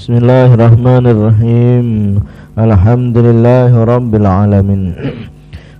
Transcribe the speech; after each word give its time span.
Bismillahirrahmanirrahim 0.00 2.24
Alhamdulillahi 2.56 3.84
Rabbil 3.84 4.24
Alamin 4.24 4.96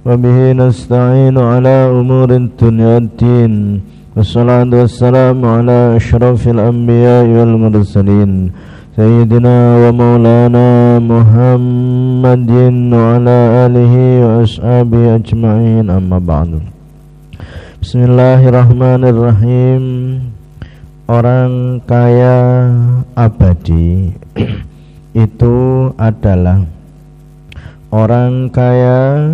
Wabihi 0.05 0.61
nasta'inu 0.61 1.41
ala 1.41 1.89
umurin 1.89 2.53
dunya 2.53 3.01
din 3.17 3.81
Wassalatu 4.13 4.85
wassalamu 4.85 5.49
ala 5.49 5.97
ashrafil 5.97 6.61
anbiya 6.61 7.25
wal 7.33 7.57
mursalin 7.57 8.53
Sayyidina 8.93 9.89
wa 9.89 9.91
maulana 9.97 11.01
Muhammadin 11.01 12.93
Wa 12.93 13.17
ala 13.17 13.73
alihi 13.73 14.21
wa 14.21 14.45
ashabihi 14.45 15.17
ajma'in 15.17 15.89
Amma 15.89 16.21
ba'du 16.21 16.61
Bismillahirrahmanirrahim 17.81 20.40
Orang 21.11 21.83
kaya 21.91 22.71
abadi 23.19 24.15
itu 25.27 25.91
adalah 25.99 26.63
orang 27.91 28.47
kaya 28.47 29.27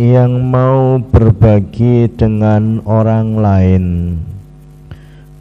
yang 0.00 0.48
mau 0.48 0.96
berbagi 0.96 2.08
dengan 2.08 2.80
orang 2.88 3.36
lain. 3.36 3.84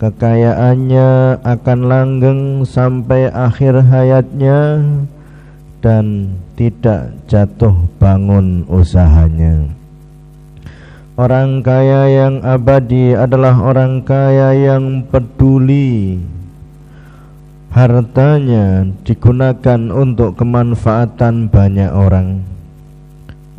Kekayaannya 0.04 1.40
akan 1.48 1.80
langgeng 1.88 2.42
sampai 2.68 3.32
akhir 3.32 3.80
hayatnya 3.80 4.84
dan 5.80 6.36
tidak 6.60 7.16
jatuh 7.32 7.88
bangun 7.96 8.68
usahanya. 8.68 9.79
Orang 11.20 11.68
kaya 11.68 12.08
yang 12.08 12.48
abadi 12.48 13.12
adalah 13.12 13.60
orang 13.60 14.08
kaya 14.08 14.56
yang 14.56 15.04
peduli. 15.04 16.16
Hartanya 17.76 18.88
digunakan 19.04 19.92
untuk 19.92 20.40
kemanfaatan 20.40 21.52
banyak 21.52 21.92
orang. 21.92 22.40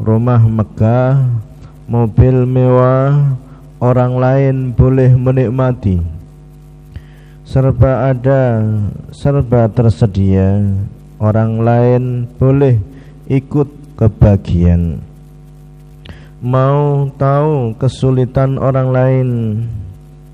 Rumah 0.00 0.40
megah, 0.40 1.20
mobil 1.84 2.48
mewah, 2.48 3.36
orang 3.76 4.16
lain 4.16 4.56
boleh 4.72 5.12
menikmati. 5.12 6.00
Serba 7.44 8.08
ada, 8.08 8.64
serba 9.12 9.68
tersedia 9.68 10.64
Orang 11.20 11.60
lain 11.60 12.24
boleh 12.40 12.80
ikut 13.28 13.68
kebagian 14.00 15.09
mau 16.40 17.12
tahu 17.20 17.76
kesulitan 17.76 18.56
orang 18.56 18.88
lain, 18.88 19.28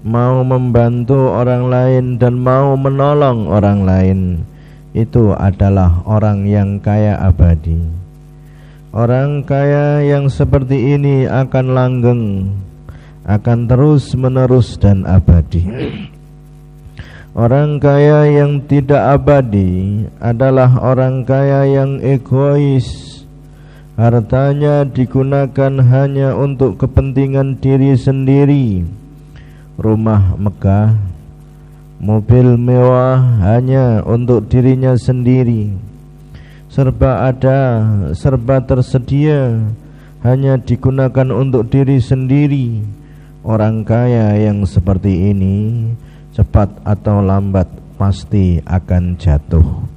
mau 0.07 0.47
membantu 0.47 1.35
orang 1.35 1.67
lain 1.67 2.05
dan 2.15 2.39
mau 2.39 2.79
menolong 2.79 3.51
orang 3.51 3.83
lain, 3.83 4.21
itu 4.95 5.35
adalah 5.35 6.07
orang 6.07 6.47
yang 6.47 6.79
kaya 6.79 7.19
abadi. 7.19 7.83
Orang 8.97 9.45
kaya 9.45 10.01
yang 10.01 10.31
seperti 10.31 10.97
ini 10.97 11.27
akan 11.27 11.67
langgeng, 11.75 12.25
akan 13.27 13.67
terus 13.67 14.15
menerus 14.15 14.79
dan 14.79 15.05
abadi. 15.05 15.67
Orang 17.37 17.77
kaya 17.77 18.25
yang 18.33 18.65
tidak 18.65 19.21
abadi 19.21 20.09
adalah 20.17 20.81
orang 20.81 21.27
kaya 21.29 21.69
yang 21.69 22.01
egois, 22.01 23.16
Hartanya 23.97 24.85
digunakan 24.85 25.73
hanya 25.81 26.37
untuk 26.37 26.77
kepentingan 26.77 27.57
diri 27.65 27.97
sendiri. 27.97 28.85
Rumah 29.81 30.37
megah 30.37 31.01
Mobil 31.97 32.61
mewah 32.61 33.17
hanya 33.41 34.05
untuk 34.05 34.53
dirinya 34.53 34.93
sendiri. 35.01 35.73
Serba 36.69 37.25
ada, 37.25 37.89
serba 38.13 38.61
tersedia 38.61 39.65
Hanya 40.21 40.61
digunakan 40.61 41.33
untuk 41.33 41.73
diri 41.73 41.97
sendiri. 41.97 42.85
Orang 43.41 43.81
kaya 43.89 44.37
yang 44.37 44.69
seperti 44.69 45.33
ini 45.33 45.89
Cepat 46.37 46.69
atau 46.85 47.25
lambat 47.25 47.73
pasti 47.97 48.61
akan 48.69 49.17
jatuh 49.17 49.96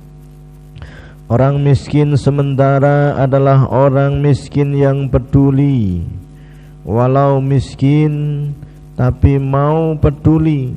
Orang 1.29 1.61
miskin 1.61 2.17
sementara 2.17 3.13
adalah 3.13 3.69
orang 3.69 4.17
miskin 4.17 4.73
yang 4.73 5.05
peduli. 5.13 6.01
Walau 6.81 7.37
miskin 7.37 8.49
tapi 8.97 9.37
mau 9.37 9.93
peduli. 9.93 10.73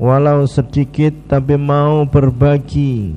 Walau 0.00 0.48
sedikit 0.48 1.12
tapi 1.28 1.60
mau 1.60 2.08
berbagi. 2.08 3.12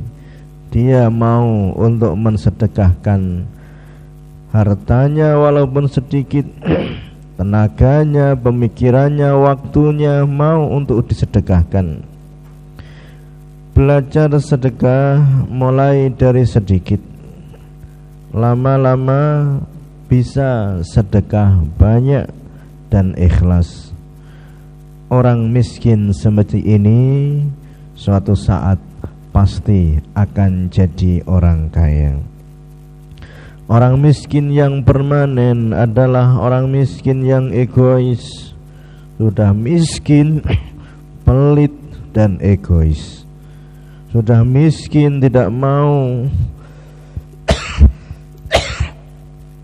Dia 0.68 1.08
mau 1.08 1.72
untuk 1.80 2.20
mensedekahkan 2.20 3.48
Hartanya 4.50 5.38
walaupun 5.38 5.86
sedikit. 5.88 6.44
Tenaganya, 7.40 8.36
pemikirannya, 8.36 9.32
waktunya 9.32 10.28
mau 10.28 10.68
untuk 10.68 11.08
disedekahkan 11.08 12.09
Belajar 13.80 14.28
sedekah 14.44 15.24
mulai 15.48 16.12
dari 16.12 16.44
sedikit. 16.44 17.00
Lama-lama 18.36 19.56
bisa 20.12 20.84
sedekah 20.84 21.64
banyak 21.80 22.28
dan 22.92 23.16
ikhlas. 23.16 23.96
Orang 25.08 25.56
miskin 25.56 26.12
seperti 26.12 26.60
ini 26.60 27.40
Suatu 27.96 28.36
saat 28.36 28.84
pasti 29.32 29.96
akan 30.12 30.68
jadi 30.68 31.24
orang 31.24 31.72
kaya. 31.72 32.20
Orang 33.72 34.04
miskin 34.04 34.52
yang 34.52 34.84
permanen 34.84 35.72
adalah 35.72 36.36
orang 36.36 36.68
miskin 36.68 37.24
yang 37.24 37.48
egois. 37.56 38.52
Sudah 39.16 39.56
miskin, 39.56 40.44
pelit 41.24 41.72
dan 42.12 42.44
egois 42.44 43.19
sudah 44.10 44.42
miskin 44.42 45.22
tidak 45.22 45.54
mau. 45.54 46.26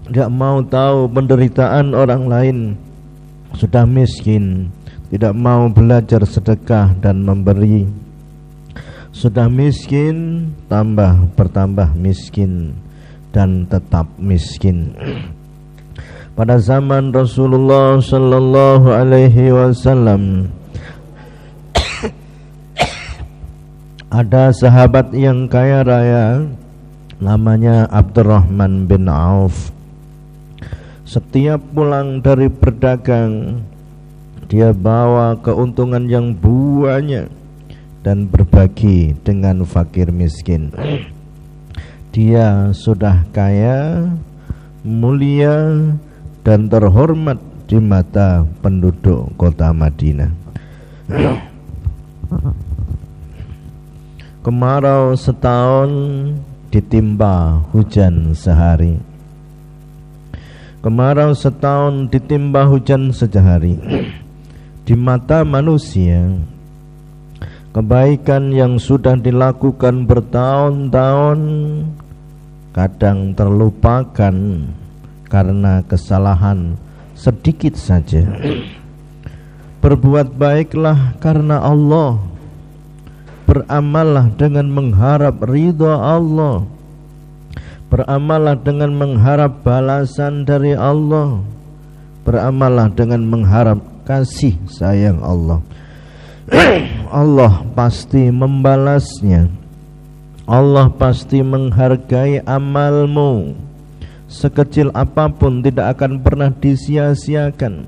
Tidak 0.05 0.29
mau 0.29 0.61
tahu 0.61 1.09
penderitaan 1.09 1.97
orang 1.97 2.23
lain. 2.29 2.57
Sudah 3.57 3.89
miskin 3.89 4.69
tidak 5.09 5.33
mau 5.33 5.65
belajar 5.71 6.21
sedekah 6.25 6.93
dan 7.01 7.25
memberi. 7.25 7.89
Sudah 9.15 9.49
miskin 9.49 10.49
tambah 10.69 11.33
bertambah 11.33 11.97
miskin 11.97 12.77
dan 13.33 13.65
tetap 13.65 14.05
miskin. 14.21 14.93
Pada 16.35 16.59
zaman 16.59 17.15
Rasulullah 17.15 17.95
sallallahu 17.97 18.91
alaihi 18.91 19.55
wasallam 19.55 20.51
ada 24.09 24.53
sahabat 24.53 25.09
yang 25.17 25.49
kaya 25.49 25.81
raya 25.81 26.45
namanya 27.17 27.89
Abdurrahman 27.89 28.85
bin 28.85 29.09
Auf. 29.09 29.73
Setiap 31.05 31.61
pulang 31.73 32.21
dari 32.21 32.49
berdagang 32.49 33.61
dia 34.45 34.73
bawa 34.73 35.37
keuntungan 35.41 36.05
yang 36.05 36.33
banyak 36.37 37.29
dan 38.05 38.29
berbagi 38.29 39.17
dengan 39.25 39.65
fakir 39.65 40.13
miskin. 40.13 40.69
Dia 42.13 42.71
sudah 42.73 43.25
kaya 43.33 44.05
mulia 44.85 45.81
dan 46.45 46.69
terhormat 46.69 47.41
di 47.65 47.81
mata 47.81 48.45
penduduk 48.61 49.33
kota 49.41 49.73
Madinah 49.73 50.29
Kemarau 54.45 55.17
setahun 55.17 55.89
ditimpa 56.69 57.65
hujan 57.73 58.37
sehari. 58.37 58.93
Kemarau 60.85 61.33
setahun 61.33 62.13
ditimpa 62.13 62.69
hujan 62.69 63.09
sehari 63.09 63.73
Di 64.85 64.93
mata 64.93 65.41
manusia 65.41 66.29
Kebaikan 67.73 68.53
yang 68.53 68.77
sudah 68.77 69.17
dilakukan 69.17 70.05
bertahun-tahun 70.05 71.41
Kadang 72.69 73.33
terlupakan 73.33 74.35
Karena 75.25 75.81
kesalahan 75.89 76.77
sedikit 77.17 77.73
saja. 77.73 78.29
Berbuat 79.81 80.37
baiklah 80.37 81.17
karena 81.17 81.65
Allah 81.65 82.34
Beramallah 83.45 84.33
dengan 84.33 84.65
mengharap 84.69 85.41
ridha 85.45 85.93
Allah. 86.01 86.65
Beramallah 87.93 88.57
dengan 88.57 88.91
mengharap 88.97 89.61
balasan 89.61 90.43
dari 90.43 90.73
Allah. 90.73 91.45
Beramallah 92.25 92.89
dengan 92.89 93.21
mengharap 93.21 93.79
kasih 94.09 94.57
sayang 94.65 95.21
Allah. 95.21 95.61
Allah 97.13 97.61
pasti 97.77 98.33
membalasnya. 98.33 99.49
Allah 100.49 100.89
pasti 100.93 101.45
menghargai 101.45 102.41
amalmu. 102.45 103.53
Sekecil 104.25 104.89
apa 104.97 105.29
pun 105.29 105.61
tidak 105.61 105.97
akan 105.97 106.21
pernah 106.21 106.49
disia-siakan. 106.49 107.85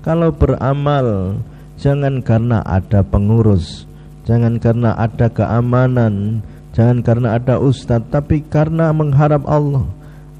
Kalau 0.00 0.32
beramal 0.32 1.40
Jangan 1.74 2.22
karena 2.22 2.62
ada 2.62 3.02
pengurus 3.02 3.84
Jangan 4.24 4.56
karena 4.56 4.96
ada 4.96 5.28
keamanan 5.28 6.40
Jangan 6.72 7.04
karena 7.04 7.36
ada 7.36 7.60
ustadz 7.60 8.08
Tapi 8.08 8.40
karena 8.48 8.90
mengharap 8.90 9.44
Allah. 9.44 9.84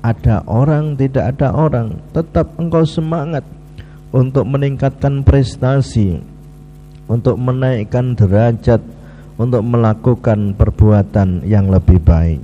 Ada 0.01 0.45
orang, 0.49 0.97
tidak 0.97 1.37
ada 1.37 1.53
orang 1.53 2.01
Tetap 2.17 2.57
engkau 2.57 2.89
semangat 2.89 3.45
Untuk 4.09 4.49
meningkatkan 4.49 5.21
prestasi 5.21 6.17
Untuk 7.05 7.37
menaikkan 7.37 8.17
derajat 8.17 8.81
Untuk 9.37 9.61
melakukan 9.61 10.55
perbuatan 10.55 11.43
yang 11.43 11.67
lebih 11.67 11.99
baik. 11.99 12.39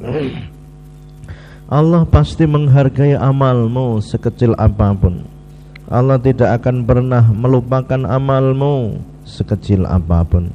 Allah 1.70 2.02
pasti 2.02 2.50
menghargai 2.50 3.14
amalmu 3.14 4.02
sekecil 4.02 4.58
apa 4.58 4.90
pun. 4.90 5.22
Allah 5.86 6.18
tidak 6.18 6.58
akan 6.58 6.82
pernah 6.82 7.22
melupakan 7.30 8.10
amalmu 8.10 8.98
sekecil 9.22 9.86
apa 9.86 10.26
pun 10.26 10.50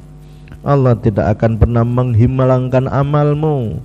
Allah 0.66 0.98
tidak 0.98 1.38
akan 1.38 1.62
pernah 1.62 1.86
menghilangkan 1.86 2.90
amalmu. 2.90 3.78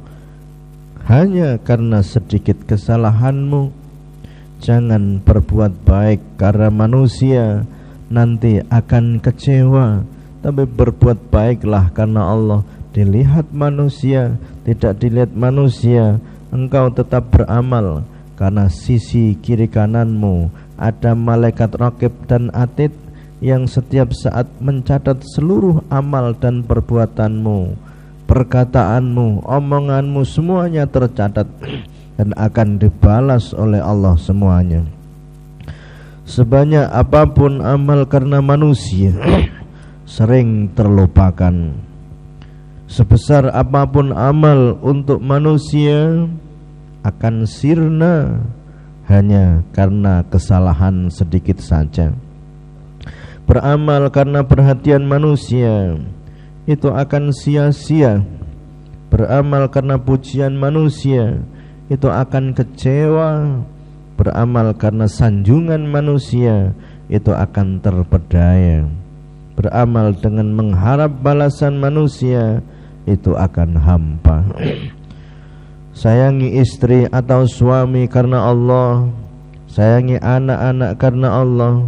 Hanya 1.06 1.62
karena 1.62 2.01
sedikit 2.01 2.57
kesalahanmu. 2.66 3.69
Jangan 4.66 5.22
berbuat 5.22 5.86
baik 5.86 6.42
karena 6.42 6.74
manusia 6.74 7.69
nanti 8.10 8.66
akan 8.66 9.22
kecewa. 9.22 10.01
Tapi 10.42 10.66
berbuat 10.66 11.30
baiklah 11.30 11.94
karena 11.94 12.33
Allah. 12.33 12.66
Dilihat 12.98 13.54
manusia, 13.54 14.42
tidak 14.66 14.98
dilihat 14.98 15.38
manusia. 15.38 16.18
Engkau 16.50 16.89
tetap 16.89 17.30
beramal 17.30 18.01
karena 18.42 18.74
sisi 18.74 19.38
kiri 19.38 19.69
kananmu 19.69 20.50
ada 20.81 21.13
malaikat 21.13 21.78
rakib 21.78 22.10
dan 22.25 22.50
atid 22.57 22.89
yang 23.41 23.65
setiap 23.65 24.13
saat 24.13 24.47
mencatat 24.61 25.25
seluruh 25.35 25.81
amal 25.89 26.38
dan 26.38 26.61
perbuatanmu 26.61 27.89
perkataanmu, 28.29 29.43
omonganmu 29.43 30.23
semuanya 30.23 30.88
tercatat 30.88 31.49
dan 32.21 32.31
akan 32.38 32.79
dibalas 32.79 33.51
oleh 33.57 33.81
Allah 33.81 34.15
semuanya 34.15 34.85
sebanyak 36.23 36.85
apa 36.88 37.27
pun 37.27 37.59
amal 37.59 38.07
karena 38.07 38.39
manusia 38.39 39.11
sering 40.05 40.69
terlupakan 40.77 41.75
sebesar 42.85 43.49
apa 43.51 43.87
pun 43.89 44.13
amal 44.13 44.79
untuk 44.85 45.23
manusia 45.23 46.27
akan 47.01 47.49
sirna 47.49 48.44
hanya 49.09 49.65
karena 49.75 50.23
kesalahan 50.27 51.09
sedikit 51.11 51.59
saja. 51.59 52.13
Beramal 53.51 54.07
karena 54.15 54.48
perhatian 54.48 55.03
manusia 55.03 56.00
itu 56.63 56.88
akan 56.88 57.36
sia-sia. 57.36 58.24
Beramal 59.12 59.68
karena 59.68 60.00
pujian 60.00 60.56
manusia 60.56 61.44
itu 61.92 62.07
akan 62.07 62.56
kecewa. 62.56 63.59
Beramal 64.15 64.71
karena 64.80 65.03
sanjungan 65.03 65.83
manusia 65.83 66.71
itu 67.12 67.36
akan 67.36 67.83
terpedaya. 67.83 68.88
Beramal 69.59 70.15
dengan 70.15 70.56
mengharap 70.56 71.12
balasan 71.19 71.75
manusia 71.75 72.63
itu 73.04 73.36
akan 73.36 73.75
hampa 73.75 74.47
Sayangi 75.92 76.56
istri 76.56 77.04
atau 77.12 77.44
suami 77.44 78.07
karena 78.07 78.47
Allah 78.47 79.12
Sayangi 79.68 80.15
anak-anak 80.24 80.95
karena 80.95 81.44
Allah 81.44 81.83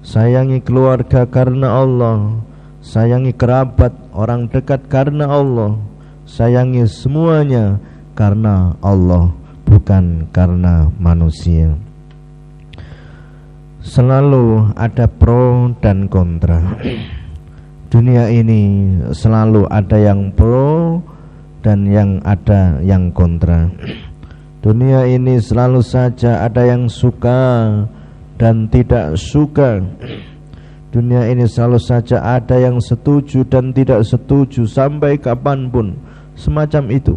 Sayangi 0.00 0.64
keluarga 0.64 1.28
karena 1.28 1.84
Allah. 1.84 2.40
Sayangi 2.80 3.36
kerabat 3.36 3.92
orang 4.16 4.48
dekat 4.48 4.88
karena 4.88 5.28
Allah. 5.28 5.76
Sayangi 6.24 6.88
semuanya 6.88 7.76
karena 8.16 8.76
Allah 8.80 9.34
Bukan 9.68 10.26
karena 10.34 10.90
manusia. 10.98 11.78
Selalu 13.80 14.74
ada 14.74 15.06
pro 15.06 15.70
dan 15.78 16.10
kontra. 16.10 16.58
Dunia 17.86 18.26
ini 18.34 18.92
selalu 19.14 19.70
ada 19.70 19.94
yang 19.94 20.34
pro 20.34 20.98
dan 21.62 21.86
yang 21.86 22.18
ada 22.26 22.82
yang 22.82 23.14
kontra. 23.14 23.70
Dunia 24.60 25.06
ini 25.06 25.38
selalu 25.38 25.86
saja 25.86 26.42
ada 26.44 26.66
yang 26.66 26.90
suka 26.90 27.38
dan 28.40 28.64
tidak 28.72 29.20
suka. 29.20 29.84
Dunia 30.90 31.28
ini 31.28 31.44
selalu 31.44 31.76
saja 31.76 32.24
ada 32.24 32.56
yang 32.56 32.80
setuju 32.80 33.44
dan 33.44 33.70
tidak 33.76 34.00
setuju 34.02 34.64
sampai 34.64 35.20
kapan 35.20 35.68
pun 35.68 35.94
semacam 36.34 36.88
itu. 36.88 37.14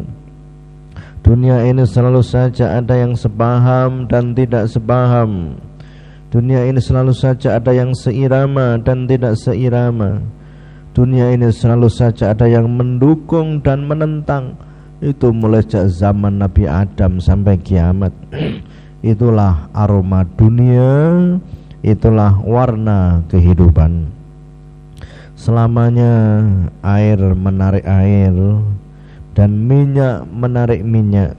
Dunia 1.24 1.64
ini 1.64 1.88
selalu 1.88 2.20
saja 2.20 2.84
ada 2.84 3.00
yang 3.00 3.16
sepaham 3.16 4.06
dan 4.12 4.36
tidak 4.36 4.68
sepaham. 4.68 5.56
Dunia 6.28 6.68
ini 6.68 6.84
selalu 6.84 7.16
saja 7.16 7.56
ada 7.56 7.72
yang 7.72 7.96
seirama 7.96 8.76
dan 8.84 9.08
tidak 9.08 9.40
seirama. 9.40 10.20
Dunia 10.94 11.32
ini 11.32 11.50
selalu 11.50 11.88
saja 11.90 12.36
ada 12.36 12.46
yang 12.46 12.70
mendukung 12.70 13.66
dan 13.66 13.90
menentang 13.90 14.54
Itu 15.02 15.34
mulai 15.34 15.66
sejak 15.66 15.90
zaman 15.90 16.38
Nabi 16.38 16.70
Adam 16.70 17.18
sampai 17.18 17.58
kiamat 17.58 18.14
Itulah 19.04 19.68
aroma 19.76 20.24
dunia 20.24 21.20
Itulah 21.84 22.40
warna 22.40 23.20
kehidupan. 23.28 24.08
Selamanya 25.36 26.40
air 26.80 27.20
menarik 27.36 27.84
air 27.84 28.32
Dan 29.36 29.68
minyak 29.68 30.24
menarik 30.32 30.88
minyak. 30.88 31.36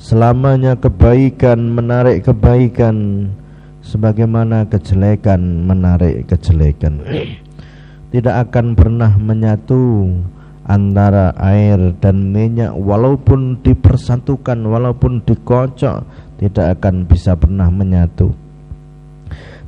Selamanya 0.00 0.80
kebaikan 0.80 1.68
menarik 1.68 2.24
kebaikan 2.24 3.28
Sebagaimana 3.84 4.64
kejelekan 4.64 5.68
menarik 5.68 6.32
kejelekan. 6.32 7.04
Tidak 8.08 8.36
akan 8.48 8.72
pernah 8.72 9.20
menyatu 9.20 10.16
antara 10.68 11.32
air 11.40 11.96
dan 11.98 12.32
minyak 12.32 12.76
walaupun 12.76 13.60
dipersatukan 13.64 14.60
walaupun 14.64 15.24
dikocok 15.24 16.04
tidak 16.36 16.66
akan 16.78 17.08
bisa 17.08 17.36
pernah 17.36 17.68
menyatu 17.72 18.32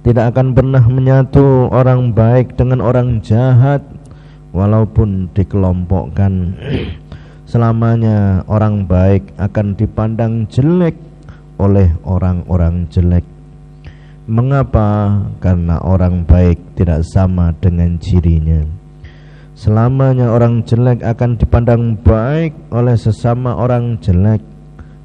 tidak 0.02 0.34
akan 0.36 0.52
pernah 0.52 0.84
menyatu 0.84 1.70
orang 1.72 2.12
baik 2.12 2.58
dengan 2.58 2.84
orang 2.84 3.22
jahat 3.24 3.80
walaupun 4.52 5.32
dikelompokkan 5.32 6.58
selamanya 7.48 8.44
orang 8.50 8.84
baik 8.84 9.32
akan 9.40 9.76
dipandang 9.78 10.44
jelek 10.48 10.96
oleh 11.56 11.88
orang-orang 12.04 12.84
jelek 12.90 13.24
Mengapa? 14.22 15.18
Karena 15.42 15.82
orang 15.82 16.22
baik 16.22 16.78
tidak 16.78 17.02
sama 17.02 17.50
dengan 17.58 17.98
cirinya. 17.98 18.81
Selamanya 19.62 20.34
orang 20.34 20.66
jelek 20.66 21.06
akan 21.06 21.38
dipandang 21.38 21.94
baik 22.02 22.50
oleh 22.74 22.98
sesama 22.98 23.54
orang 23.54 23.94
jelek. 24.02 24.42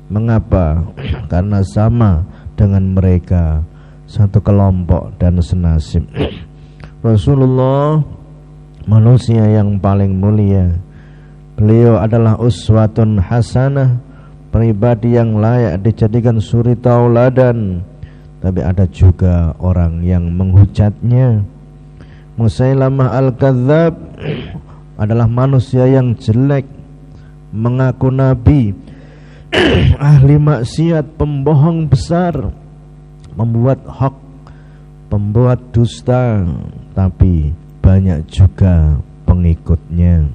Mengapa? 0.10 0.82
Karena 1.32 1.62
sama 1.62 2.26
dengan 2.58 2.98
mereka 2.98 3.62
satu 4.10 4.42
kelompok 4.42 5.14
dan 5.22 5.38
senasib. 5.46 6.10
Rasulullah 7.06 8.02
manusia 8.90 9.46
yang 9.46 9.78
paling 9.78 10.18
mulia. 10.18 10.74
Beliau 11.54 12.02
adalah 12.02 12.42
uswatun 12.42 13.22
hasanah, 13.22 14.02
pribadi 14.50 15.22
yang 15.22 15.38
layak 15.38 15.86
dijadikan 15.86 16.42
suri 16.42 16.74
tauladan 16.74 17.86
tapi 18.42 18.66
ada 18.66 18.90
juga 18.90 19.54
orang 19.62 20.02
yang 20.02 20.34
menghujatnya 20.34 21.46
Musailamah 22.38 23.18
al-Kadzab 23.18 24.17
adalah 24.98 25.30
manusia 25.30 25.86
yang 25.86 26.18
jelek 26.18 26.66
mengaku 27.54 28.10
nabi 28.10 28.74
ahli 30.02 30.36
maksiat 30.36 31.16
pembohong 31.16 31.88
besar 31.88 32.34
membuat 33.38 33.80
hak 33.88 34.16
pembuat 35.08 35.62
dusta 35.72 36.44
tapi 36.92 37.56
banyak 37.80 38.28
juga 38.28 39.00
pengikutnya 39.24 40.28